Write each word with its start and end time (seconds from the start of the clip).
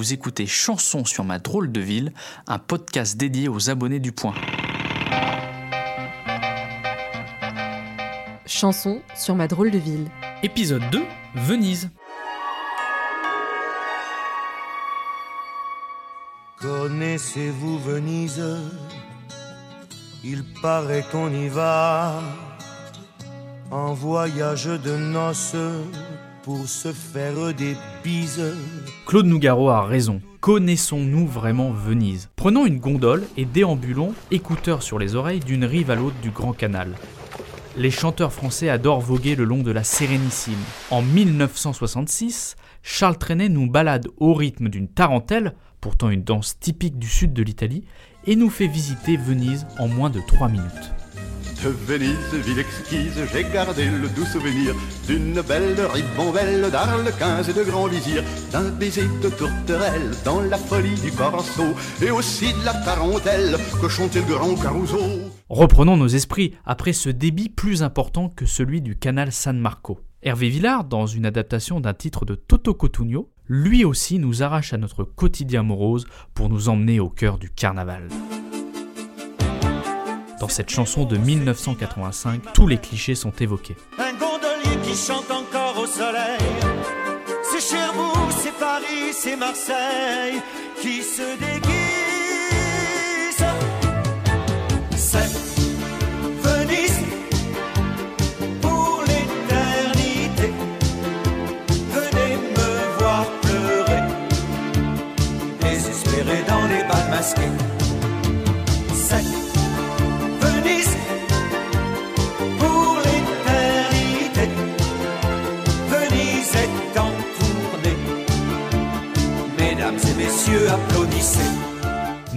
Vous 0.00 0.14
écoutez 0.14 0.46
Chanson 0.46 1.04
sur 1.04 1.24
ma 1.24 1.38
drôle 1.38 1.70
de 1.70 1.80
ville, 1.82 2.14
un 2.46 2.58
podcast 2.58 3.18
dédié 3.18 3.48
aux 3.48 3.68
abonnés 3.68 4.00
du 4.00 4.12
point. 4.12 4.32
Chanson 8.46 9.02
sur 9.14 9.34
ma 9.34 9.46
drôle 9.46 9.70
de 9.70 9.76
ville. 9.76 10.06
Épisode 10.42 10.88
2, 10.90 11.04
Venise. 11.34 11.90
Connaissez-vous 16.60 17.78
Venise? 17.80 18.42
Il 20.24 20.44
paraît 20.62 21.04
qu'on 21.12 21.30
y 21.30 21.48
va 21.48 22.22
en 23.70 23.92
voyage 23.92 24.64
de 24.64 24.96
noces 24.96 25.56
Claude 29.06 29.26
Nougaro 29.26 29.68
a 29.68 29.82
raison. 29.82 30.20
Connaissons-nous 30.40 31.26
vraiment 31.26 31.70
Venise? 31.70 32.28
Prenons 32.36 32.66
une 32.66 32.78
gondole 32.78 33.24
et 33.36 33.44
déambulons, 33.44 34.14
écouteurs 34.30 34.82
sur 34.82 34.98
les 34.98 35.14
oreilles, 35.14 35.40
d'une 35.40 35.64
rive 35.64 35.90
à 35.90 35.94
l'autre 35.94 36.16
du 36.22 36.30
Grand 36.30 36.52
Canal. 36.52 36.94
Les 37.76 37.90
chanteurs 37.90 38.32
français 38.32 38.68
adorent 38.68 39.00
voguer 39.00 39.36
le 39.36 39.44
long 39.44 39.62
de 39.62 39.70
la 39.70 39.84
Sérénissime. 39.84 40.58
En 40.90 41.02
1966, 41.02 42.56
Charles 42.82 43.18
Trenet 43.18 43.48
nous 43.48 43.70
balade 43.70 44.08
au 44.16 44.34
rythme 44.34 44.68
d'une 44.68 44.88
tarentelle, 44.88 45.54
pourtant 45.80 46.10
une 46.10 46.24
danse 46.24 46.58
typique 46.58 46.98
du 46.98 47.08
sud 47.08 47.32
de 47.32 47.42
l'Italie, 47.42 47.84
et 48.26 48.34
nous 48.36 48.50
fait 48.50 48.66
visiter 48.66 49.16
Venise 49.16 49.66
en 49.78 49.88
moins 49.88 50.10
de 50.10 50.20
3 50.26 50.48
minutes. 50.48 50.92
De 51.62 51.68
Venise, 51.68 52.16
ville 52.32 52.58
exquise, 52.58 53.20
j'ai 53.30 53.44
gardé 53.44 53.84
le 53.84 54.08
doux 54.08 54.24
souvenir 54.24 54.74
d'une 55.06 55.42
belle 55.42 55.76
ribambelle 55.92 56.70
d'arlequins 56.70 57.42
et 57.42 57.52
de 57.52 57.62
grands 57.64 57.86
vizirs, 57.86 58.22
d'un 58.50 58.70
baiser 58.70 59.06
de 59.22 59.28
tourterelle 59.28 60.10
dans 60.24 60.40
la 60.40 60.56
folie 60.56 60.98
du 61.02 61.12
corso, 61.12 61.74
et 62.00 62.10
aussi 62.10 62.54
de 62.54 62.64
la 62.64 62.72
tarentelle 62.72 63.58
que 63.82 63.88
chantait 63.88 64.20
le 64.20 64.34
grand 64.34 64.54
Caruso. 64.54 64.98
Reprenons 65.50 65.98
nos 65.98 66.08
esprits 66.08 66.54
après 66.64 66.94
ce 66.94 67.10
débit 67.10 67.50
plus 67.50 67.82
important 67.82 68.30
que 68.30 68.46
celui 68.46 68.80
du 68.80 68.96
canal 68.96 69.30
San 69.30 69.58
Marco. 69.58 70.00
Hervé 70.22 70.48
Villard, 70.48 70.84
dans 70.84 71.06
une 71.06 71.26
adaptation 71.26 71.80
d'un 71.80 71.94
titre 71.94 72.24
de 72.24 72.36
Toto 72.36 72.72
Cotugno, 72.72 73.28
lui 73.48 73.84
aussi 73.84 74.18
nous 74.18 74.42
arrache 74.42 74.72
à 74.72 74.78
notre 74.78 75.04
quotidien 75.04 75.62
morose 75.62 76.06
pour 76.32 76.48
nous 76.48 76.70
emmener 76.70 77.00
au 77.00 77.10
cœur 77.10 77.36
du 77.36 77.50
carnaval. 77.50 78.08
Dans 80.40 80.48
cette 80.48 80.70
chanson 80.70 81.04
de 81.04 81.18
1985, 81.18 82.54
tous 82.54 82.66
les 82.66 82.78
clichés 82.78 83.14
sont 83.14 83.32
évoqués. 83.40 83.76
Un 83.98 84.12
gondolier 84.12 84.80
qui 84.82 84.96
chante 84.96 85.30
encore 85.30 85.78
au 85.78 85.86
soleil. 85.86 86.40
C'est 87.42 87.60
Cherbourg, 87.60 88.28
c'est 88.42 88.54
Paris, 88.58 89.12
c'est 89.12 89.36
Marseille 89.36 90.40
qui 90.80 91.02
se 91.02 91.38
déguise. 91.38 91.79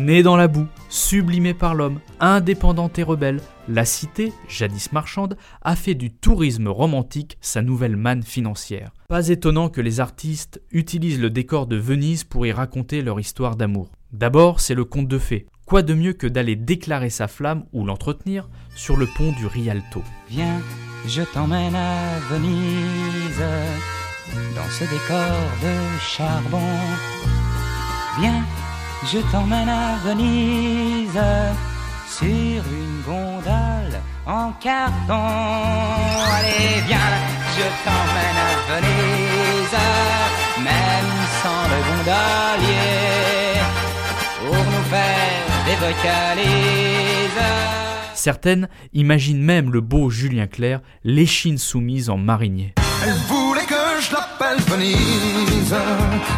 Née 0.04 0.22
dans 0.22 0.36
la 0.36 0.50
boue, 0.50 0.68
sublimée 0.90 1.54
par 1.54 1.76
l'homme, 1.76 2.02
indépendante 2.20 3.00
et 3.00 3.04
rebelle, 3.04 3.40
la 3.70 3.86
cité, 3.86 4.34
jadis 4.50 4.92
marchande, 4.92 5.38
a 5.62 5.78
fait 5.78 5.94
du 5.94 6.12
tourisme 6.12 6.68
romantique 6.68 7.38
sa 7.40 7.62
nouvelle 7.62 7.96
manne 7.96 8.22
financière. 8.22 8.92
Pas 9.08 9.30
étonnant 9.30 9.70
que 9.70 9.80
les 9.80 10.02
artistes 10.02 10.62
utilisent 10.72 11.22
le 11.22 11.30
décor 11.30 11.68
de 11.68 11.78
Venise 11.78 12.26
pour 12.26 12.46
y 12.46 12.52
raconter 12.52 13.02
leur 13.02 13.18
histoire 13.18 13.56
d'amour. 13.56 13.92
D'abord, 14.12 14.60
c'est 14.60 14.76
le 14.76 14.84
conte 14.84 15.08
de 15.08 15.18
fées. 15.18 15.46
Quoi 15.66 15.84
de 15.84 15.94
mieux 15.94 16.12
que 16.12 16.28
d'aller 16.28 16.58
déclarer 16.58 17.10
sa 17.10 17.30
flamme 17.30 17.64
ou 17.72 17.86
l'entretenir 17.86 18.50
sur 18.76 18.98
le 18.98 19.06
pont 19.06 19.32
du 19.32 19.48
Rialto 19.48 20.04
Viens, 20.30 20.60
je 21.08 21.22
t'emmène 21.22 21.76
à 21.76 22.20
Venise, 22.30 23.42
dans 24.54 24.70
ce 24.70 24.84
décor 24.84 25.40
de 25.64 25.98
charbon. 26.02 26.60
Viens, 28.20 28.44
je 29.12 29.20
t'emmène 29.32 29.70
à 29.70 29.98
Venise, 30.06 31.22
sur 32.08 32.64
une 32.72 33.02
gondole 33.06 34.00
en 34.26 34.52
carton. 34.54 35.14
Allez, 36.36 36.82
viens, 36.88 36.98
je 37.58 37.66
t'emmène 37.84 38.40
à 38.40 38.54
Venise, 38.72 39.78
même 40.60 41.14
sans 41.42 41.64
le 41.72 41.80
gondolier, 41.90 43.60
pour 44.40 44.56
nous 44.56 44.84
faire 44.90 45.46
des 45.66 45.76
vocalises. 45.76 47.44
Certaines 48.14 48.70
imaginent 48.94 49.44
même 49.44 49.72
le 49.72 49.82
beau 49.82 50.10
Julien 50.10 50.48
Clerc, 50.48 50.80
l'échine 51.04 51.58
soumise 51.58 52.10
en 52.10 52.18
marinier. 52.18 52.74
Elle 53.06 53.14
Venise. 54.62 55.76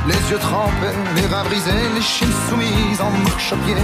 Les 0.07 0.31
yeux 0.31 0.37
trempés, 0.39 0.95
les 1.15 1.25
reins 1.27 1.43
brisés, 1.43 1.71
les 1.93 2.01
chines 2.01 2.27
soumises 2.49 3.01
en 3.01 3.11
marche 3.23 3.53
à 3.53 3.55
pied. 3.57 3.75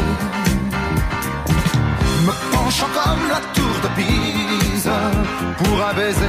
Me 2.26 2.52
penchant 2.52 2.88
comme 2.94 3.30
la 3.30 3.42
tour 3.54 3.76
de 3.84 3.88
Pise. 3.96 4.90
Pour 5.58 5.84
un 5.84 5.94
baiser, 5.94 6.20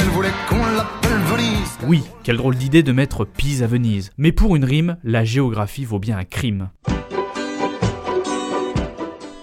elle 0.00 0.08
voulait 0.08 0.32
qu'on 0.48 0.64
l'appelle 0.76 1.20
Venise. 1.26 1.78
Oui, 1.86 2.02
quelle 2.22 2.36
drôle 2.36 2.56
d'idée 2.56 2.82
de 2.82 2.92
mettre 2.92 3.24
Pise 3.24 3.62
à 3.62 3.66
Venise. 3.66 4.10
Mais 4.16 4.32
pour 4.32 4.56
une 4.56 4.64
rime, 4.64 4.96
la 5.04 5.24
géographie 5.24 5.84
vaut 5.84 5.98
bien 5.98 6.18
un 6.18 6.24
crime. 6.24 6.70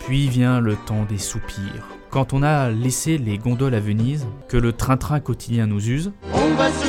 Puis 0.05 0.27
vient 0.27 0.59
le 0.59 0.75
temps 0.75 1.05
des 1.07 1.19
soupirs. 1.19 1.87
Quand 2.09 2.33
on 2.33 2.41
a 2.41 2.71
laissé 2.71 3.19
les 3.19 3.37
gondoles 3.37 3.75
à 3.75 3.79
Venise, 3.79 4.25
que 4.47 4.57
le 4.57 4.73
train-train 4.73 5.19
quotidien 5.19 5.67
nous 5.67 5.89
use, 5.89 6.11
On 6.33 6.55
va 6.55 6.71
se 6.71 6.88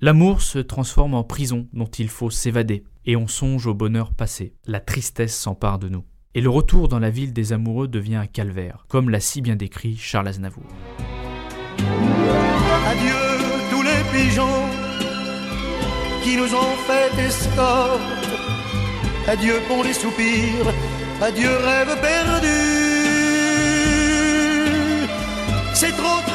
l'amour 0.00 0.42
se 0.42 0.58
transforme 0.58 1.14
en 1.14 1.24
prison 1.24 1.66
dont 1.72 1.86
il 1.86 2.08
faut 2.08 2.30
s'évader, 2.30 2.84
et 3.06 3.16
on 3.16 3.26
songe 3.26 3.66
au 3.66 3.74
bonheur 3.74 4.12
passé. 4.12 4.54
La 4.66 4.80
tristesse 4.80 5.36
s'empare 5.36 5.78
de 5.78 5.88
nous. 5.88 6.04
Et 6.34 6.40
le 6.40 6.50
retour 6.50 6.88
dans 6.88 6.98
la 6.98 7.10
ville 7.10 7.32
des 7.32 7.52
amoureux 7.52 7.88
devient 7.88 8.16
un 8.16 8.26
calvaire, 8.26 8.84
comme 8.88 9.10
l'a 9.10 9.20
si 9.20 9.40
bien 9.40 9.56
décrit 9.56 9.96
Charles 9.96 10.28
Aznavour. 10.28 10.64
Adieu 11.78 13.14
tous 13.70 13.82
les 13.82 14.02
pigeons 14.12 14.68
qui 16.22 16.36
nous 16.36 16.54
ont 16.54 16.76
fait 16.86 17.22
escorte. 17.22 18.00
Adieu 19.26 19.54
pour 19.68 19.82
les 19.82 19.92
soupirs, 19.92 20.72
adieu 21.20 21.50
rêve 21.50 22.00
perdu. 22.00 22.48
C'est 25.74 25.96
trop 25.96 26.29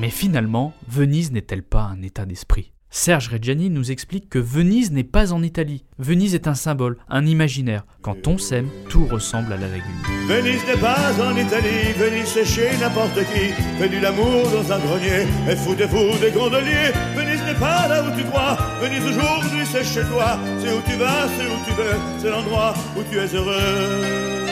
Mais 0.00 0.08
finalement, 0.08 0.72
Venise 0.88 1.30
n'est-elle 1.30 1.62
pas 1.62 1.82
un 1.82 2.00
état 2.00 2.24
d'esprit? 2.24 2.72
Serge 2.88 3.28
Reggiani 3.28 3.68
nous 3.68 3.90
explique 3.90 4.30
que 4.30 4.38
Venise 4.38 4.92
n'est 4.92 5.04
pas 5.04 5.34
en 5.34 5.42
Italie. 5.42 5.84
Venise 5.98 6.34
est 6.34 6.48
un 6.48 6.54
symbole, 6.54 6.96
un 7.10 7.26
imaginaire. 7.26 7.84
Quand 8.00 8.26
on 8.26 8.38
s'aime, 8.38 8.70
tout 8.88 9.04
ressemble 9.04 9.52
à 9.52 9.58
la 9.58 9.68
lagune. 9.68 10.00
Venise 10.26 10.64
n'est 10.66 10.80
pas 10.80 11.12
en 11.22 11.36
Italie, 11.36 11.92
Venise 11.98 12.28
c'est 12.28 12.46
chez 12.46 12.78
n'importe 12.80 13.14
qui. 13.14 13.52
Faites 13.78 13.90
du 13.90 14.00
l'amour 14.00 14.44
dans 14.50 14.72
un 14.72 14.78
grenier 14.78 15.26
et 15.50 15.54
foutez-vous 15.54 16.18
des 16.18 16.30
gondoliers. 16.30 16.92
Venise 17.14 17.44
n'est 17.44 17.60
pas 17.60 17.86
là 17.86 18.02
où 18.02 18.16
tu 18.16 18.24
crois, 18.24 18.56
Venise 18.80 19.04
aujourd'hui 19.04 19.66
c'est 19.70 19.84
chez 19.84 20.08
toi. 20.08 20.38
C'est 20.60 20.72
où 20.72 20.80
tu 20.88 20.96
vas, 20.96 21.28
c'est 21.36 21.46
où 21.46 21.58
tu 21.66 21.72
veux, 21.74 21.98
c'est 22.18 22.30
l'endroit 22.30 22.72
où 22.96 23.02
tu 23.02 23.18
es 23.18 23.36
heureux. 23.36 24.49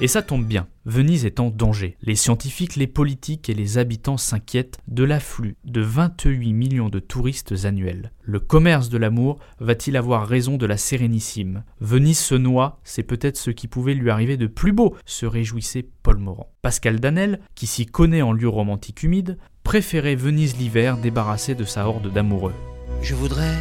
Et 0.00 0.08
ça 0.08 0.22
tombe 0.22 0.44
bien, 0.44 0.66
Venise 0.86 1.24
est 1.24 1.38
en 1.38 1.50
danger. 1.50 1.96
Les 2.02 2.16
scientifiques, 2.16 2.74
les 2.74 2.88
politiques 2.88 3.48
et 3.48 3.54
les 3.54 3.78
habitants 3.78 4.16
s'inquiètent 4.16 4.78
de 4.88 5.04
l'afflux 5.04 5.56
de 5.64 5.80
28 5.82 6.52
millions 6.52 6.88
de 6.88 6.98
touristes 6.98 7.54
annuels. 7.64 8.10
Le 8.22 8.40
commerce 8.40 8.88
de 8.88 8.98
l'amour 8.98 9.38
va-t-il 9.60 9.96
avoir 9.96 10.26
raison 10.26 10.56
de 10.56 10.66
la 10.66 10.76
sérénissime 10.76 11.62
Venise 11.80 12.18
se 12.18 12.34
noie, 12.34 12.80
c'est 12.82 13.04
peut-être 13.04 13.36
ce 13.36 13.52
qui 13.52 13.68
pouvait 13.68 13.94
lui 13.94 14.10
arriver 14.10 14.36
de 14.36 14.48
plus 14.48 14.72
beau, 14.72 14.96
se 15.06 15.26
réjouissait 15.26 15.86
Paul 16.02 16.18
Morand. 16.18 16.52
Pascal 16.60 16.98
Danel, 16.98 17.40
qui 17.54 17.68
s'y 17.68 17.86
connaît 17.86 18.22
en 18.22 18.32
lieu 18.32 18.48
romantique 18.48 19.04
humide, 19.04 19.38
préférait 19.62 20.16
Venise 20.16 20.56
l'hiver 20.56 20.98
débarrassée 20.98 21.54
de 21.54 21.64
sa 21.64 21.88
horde 21.88 22.12
d'amoureux. 22.12 22.54
Je 23.00 23.14
voudrais 23.14 23.54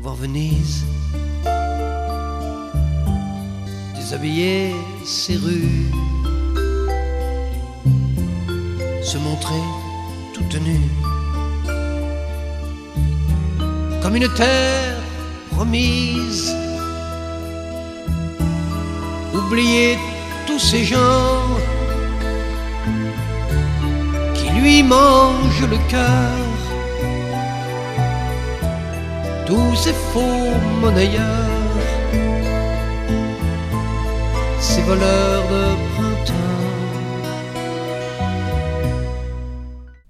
voir 0.00 0.16
Venise 0.16 0.84
déshabiller 4.02 4.74
ses 5.04 5.36
rues, 5.36 5.90
se 9.02 9.16
montrer 9.18 9.62
toute 10.34 10.56
nue, 10.60 10.90
comme 14.02 14.16
une 14.16 14.28
terre 14.34 14.96
promise, 15.52 16.52
oublier 19.34 19.98
tous 20.46 20.58
ces 20.58 20.84
gens 20.84 21.42
qui 24.34 24.48
lui 24.58 24.82
mangent 24.82 25.68
le 25.70 25.78
cœur, 25.88 26.38
tous 29.46 29.76
ces 29.76 29.94
faux 30.12 30.50
monnayeurs 30.80 31.61
ces 34.72 34.82
voleurs 34.82 35.48
de 35.48 35.74
printemps. 35.94 36.32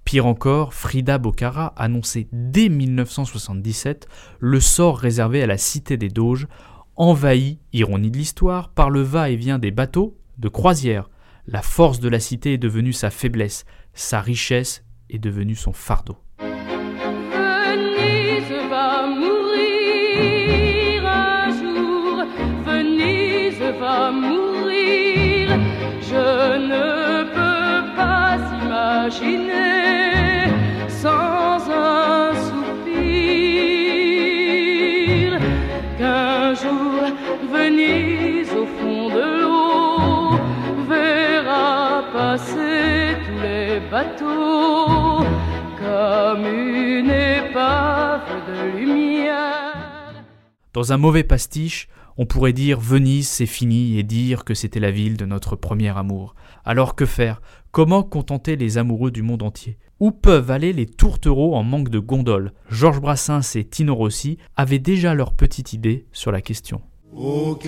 Pire 0.04 0.26
encore, 0.26 0.72
Frida 0.72 1.18
Bocara 1.18 1.74
annonçait 1.76 2.28
dès 2.30 2.68
1977 2.68 4.06
le 4.38 4.60
sort 4.60 4.98
réservé 4.98 5.42
à 5.42 5.46
la 5.46 5.58
cité 5.58 5.96
des 5.96 6.10
Doges, 6.10 6.46
envahie, 6.94 7.58
ironie 7.72 8.12
de 8.12 8.18
l'histoire, 8.18 8.68
par 8.68 8.90
le 8.90 9.02
va-et-vient 9.02 9.58
des 9.58 9.72
bateaux 9.72 10.16
de 10.38 10.48
croisière. 10.48 11.10
La 11.48 11.62
force 11.62 11.98
de 11.98 12.08
la 12.08 12.20
cité 12.20 12.52
est 12.52 12.58
devenue 12.58 12.92
sa 12.92 13.10
faiblesse, 13.10 13.64
sa 13.94 14.20
richesse 14.20 14.84
est 15.10 15.18
devenue 15.18 15.56
son 15.56 15.72
fardeau. 15.72 16.18
Venise 16.38 18.52
va 18.70 19.08
mourir 19.08 20.61
Dans 50.72 50.94
un 50.94 50.96
mauvais 50.96 51.24
pastiche, 51.24 51.88
on 52.16 52.24
pourrait 52.24 52.54
dire 52.54 52.80
Venise 52.80 53.28
c'est 53.28 53.44
fini 53.44 53.98
et 53.98 54.02
dire 54.02 54.44
que 54.46 54.54
c'était 54.54 54.80
la 54.80 54.90
ville 54.90 55.18
de 55.18 55.26
notre 55.26 55.56
premier 55.56 55.94
amour. 55.94 56.34
Alors 56.64 56.94
que 56.94 57.04
faire? 57.04 57.42
Comment 57.70 58.02
contenter 58.02 58.56
les 58.56 58.78
amoureux 58.78 59.10
du 59.10 59.20
monde 59.20 59.42
entier? 59.42 59.76
Où 60.00 60.10
peuvent 60.10 60.50
aller 60.50 60.72
les 60.72 60.86
tourtereaux 60.86 61.54
en 61.54 61.62
manque 61.62 61.90
de 61.90 61.98
gondoles? 61.98 62.54
Georges 62.70 63.02
Brassens 63.02 63.56
et 63.56 63.64
Tino 63.64 63.94
Rossi 63.94 64.38
avaient 64.56 64.78
déjà 64.78 65.12
leur 65.12 65.34
petite 65.34 65.74
idée 65.74 66.06
sur 66.12 66.32
la 66.32 66.40
question. 66.40 66.80
Oh! 67.14 67.58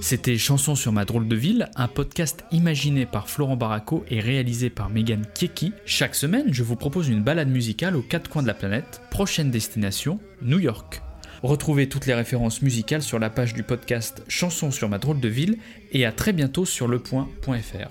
C'était 0.00 0.38
Chanson 0.38 0.74
sur 0.74 0.92
ma 0.92 1.04
drôle 1.04 1.26
de 1.26 1.36
ville, 1.36 1.68
un 1.74 1.88
podcast 1.88 2.44
imaginé 2.52 3.06
par 3.06 3.28
Florent 3.28 3.56
Baraco 3.56 4.04
et 4.08 4.20
réalisé 4.20 4.70
par 4.70 4.88
Megan 4.88 5.26
Kieki. 5.34 5.72
Chaque 5.84 6.14
semaine, 6.14 6.52
je 6.52 6.62
vous 6.62 6.76
propose 6.76 7.08
une 7.08 7.22
balade 7.22 7.48
musicale 7.48 7.96
aux 7.96 8.02
quatre 8.02 8.30
coins 8.30 8.42
de 8.42 8.46
la 8.46 8.54
planète. 8.54 9.00
Prochaine 9.10 9.50
destination, 9.50 10.20
New 10.42 10.60
York. 10.60 11.02
Retrouvez 11.42 11.88
toutes 11.88 12.06
les 12.06 12.14
références 12.14 12.62
musicales 12.62 13.02
sur 13.02 13.18
la 13.18 13.30
page 13.30 13.54
du 13.54 13.62
podcast 13.62 14.22
Chanson 14.28 14.70
sur 14.70 14.88
ma 14.88 14.98
drôle 14.98 15.20
de 15.20 15.28
ville 15.28 15.58
et 15.92 16.06
à 16.06 16.12
très 16.12 16.32
bientôt 16.32 16.64
sur 16.64 16.88
lepoint.fr. 16.88 17.90